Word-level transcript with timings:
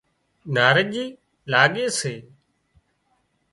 ناريڄي 0.53 1.05
لاڳي 1.51 1.85
سي 1.99 2.13